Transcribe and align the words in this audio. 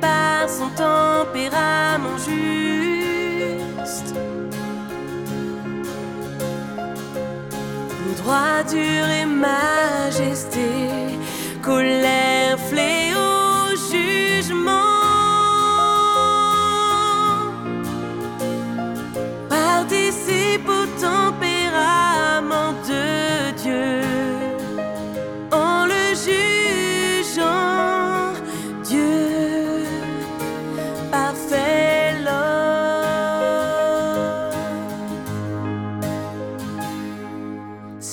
par 0.00 0.48
son 0.48 0.68
tempérament 0.70 2.16
juste. 2.18 4.14
Droiture 8.16 9.08
et 9.20 9.26
majesté, 9.26 10.68
colère, 11.62 12.58
fléau, 12.68 12.97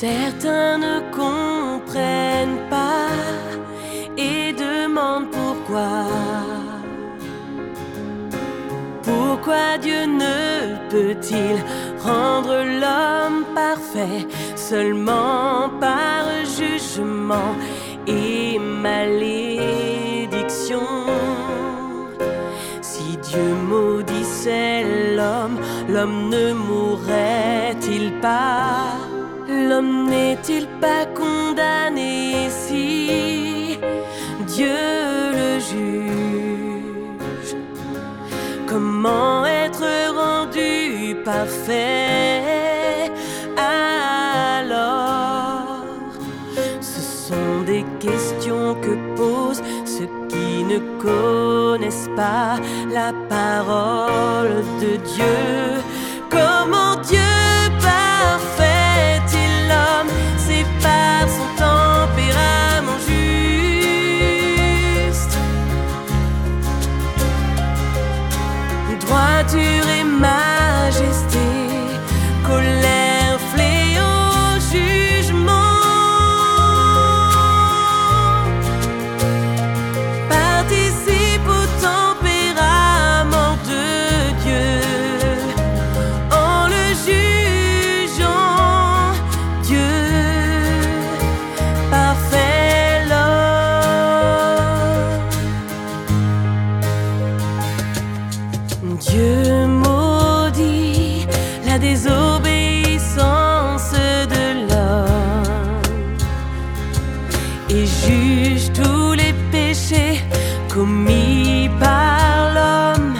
Certains 0.00 0.78
ne 0.78 0.96
comprennent 1.10 2.62
pas 2.70 3.10
et 4.16 4.52
demandent 4.52 5.28
pourquoi. 5.32 6.04
Pourquoi 9.02 9.76
Dieu 9.82 10.06
ne 10.06 10.76
peut-il 10.88 11.56
rendre 11.98 12.62
l'homme 12.80 13.44
parfait 13.56 14.24
seulement 14.54 15.68
par 15.80 16.22
jugement 16.44 17.56
et 18.06 18.56
malédiction? 18.56 19.26
Si 22.82 23.16
Dieu 23.16 23.52
maudissait 23.68 24.84
l'homme, 25.16 25.58
l'homme 25.88 26.28
ne 26.28 26.52
mourrait-il 26.52 28.12
pas? 28.20 29.07
L'homme 29.66 30.08
n'est-il 30.08 30.68
pas 30.80 31.04
condamné 31.06 32.48
si 32.48 33.76
Dieu 34.46 34.68
le 35.32 35.58
juge. 35.58 37.56
Comment 38.68 39.44
être 39.46 39.84
rendu 40.14 41.16
parfait? 41.24 43.10
Alors 43.56 45.82
Ce 46.80 47.00
sont 47.28 47.62
des 47.66 47.84
questions 47.98 48.76
que 48.80 48.94
posent 49.16 49.62
ceux 49.84 50.08
qui 50.28 50.62
ne 50.62 50.78
connaissent 51.02 52.10
pas 52.14 52.60
la 52.92 53.12
parole 53.28 54.62
de 54.80 54.96
Dieu. 55.14 55.82
Comment 56.30 56.94
Dieu 57.02 57.18
parfait 57.80 58.67
droiture 69.48 69.88
et 69.88 70.04
majesté, 70.04 71.37
la 101.78 101.86
désobéissance 101.86 103.92
de 104.34 104.46
l'homme 104.68 105.82
et 107.70 107.86
juge 107.86 108.72
tous 108.72 109.12
les 109.12 109.32
péchés 109.52 110.20
commis 110.72 111.70
par 111.78 112.52
l'homme, 112.54 113.14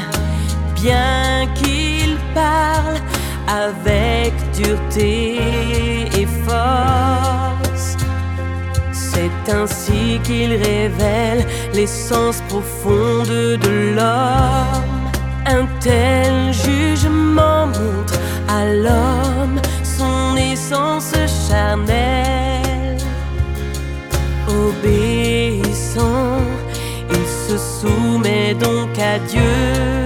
bien 0.75 1.47
qu'il 1.55 2.17
parle 2.35 2.97
avec 3.47 4.33
dureté 4.57 5.37
et 6.17 6.27
force. 6.47 7.97
C'est 8.93 9.53
ainsi 9.53 10.21
qu'il 10.25 10.55
révèle 10.55 11.47
l'essence 11.73 12.41
profonde 12.49 13.29
de 13.29 13.95
l'homme. 13.97 14.85
Un 15.47 15.67
tel 15.81 16.53
jugement 16.53 17.67
montre 17.67 18.18
soumet 28.89 28.95
donc 28.95 28.99
à 28.99 29.19
Dieu. 29.19 29.98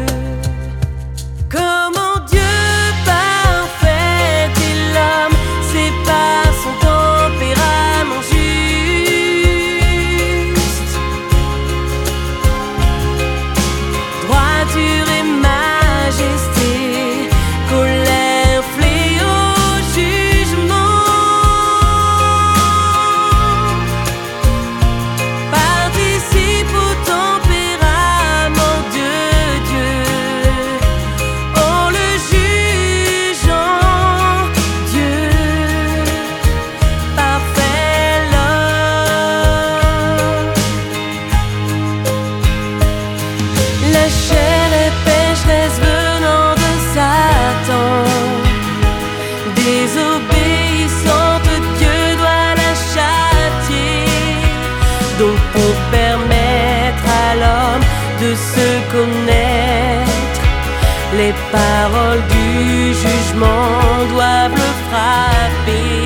Les 61.16 61.34
paroles 61.50 62.22
du 62.28 62.94
jugement 62.94 64.06
doivent 64.12 64.54
le 64.64 64.72
frapper. 64.88 66.04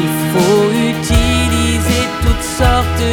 Il 0.00 0.08
faut 0.30 0.70
utiliser 0.92 2.02
toutes 2.22 2.48
sortes 2.58 3.04